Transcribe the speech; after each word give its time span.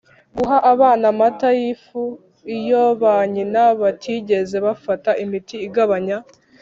Guha 0.35 0.57
abana 0.73 1.03
amata 1.13 1.49
y 1.59 1.61
ifu 1.71 2.03
iyo 2.57 2.83
ba 3.01 3.15
nyina 3.33 3.63
batigeze 3.81 4.57
bafata 4.65 5.09
Imiti 5.23 5.55
igabanya 5.67 6.17